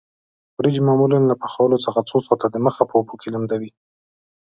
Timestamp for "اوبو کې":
2.99-3.29